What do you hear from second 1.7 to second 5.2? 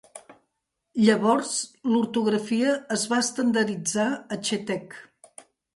l'ortografia es va estandarditzar a Chetek.